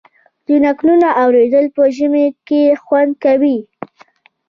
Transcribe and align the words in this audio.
د 0.47 0.49
نکلونو 0.65 1.09
اوریدل 1.23 1.65
په 1.75 1.83
ژمي 1.97 2.27
کې 2.47 2.63
خوند 2.83 3.11
کوي. 3.23 3.57